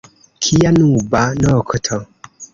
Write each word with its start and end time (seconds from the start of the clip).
Kia 0.39 0.69
nuba 0.77 1.21
nokto! 1.41 1.97